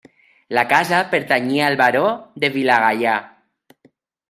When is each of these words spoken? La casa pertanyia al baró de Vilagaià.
La 0.57 0.63
casa 0.71 1.01
pertanyia 1.11 1.67
al 1.67 1.77
baró 1.83 2.07
de 2.45 2.51
Vilagaià. 2.57 3.15